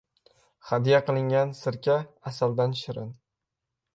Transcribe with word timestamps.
•Hadya 0.69 1.01
qilingan 1.09 1.51
sirka 1.59 1.99
asaldan 2.31 2.75
shirin. 2.83 3.15